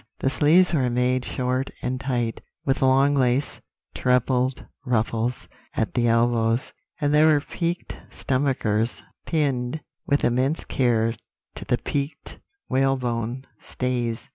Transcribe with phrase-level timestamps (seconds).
[0.17, 3.61] The sleeves were made short and tight, with long lace
[3.93, 11.13] trebled ruffles at the elbows; and there were peaked stomachers pinned with immense care
[11.53, 14.27] to the peaked whalebone stays.